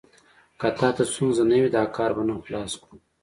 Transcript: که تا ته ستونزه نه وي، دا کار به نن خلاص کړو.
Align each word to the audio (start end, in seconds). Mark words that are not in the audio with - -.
که 0.59 0.67
تا 0.77 0.87
ته 0.95 1.03
ستونزه 1.11 1.43
نه 1.51 1.57
وي، 1.61 1.69
دا 1.75 1.83
کار 1.95 2.11
به 2.15 2.23
نن 2.27 2.39
خلاص 2.45 2.73
کړو. 2.81 2.97